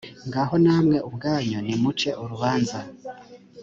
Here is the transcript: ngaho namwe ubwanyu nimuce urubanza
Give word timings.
ngaho 0.27 0.55
namwe 0.65 0.97
ubwanyu 1.07 1.57
nimuce 1.65 2.09
urubanza 2.21 2.79